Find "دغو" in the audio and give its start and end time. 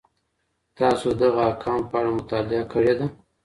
1.21-1.39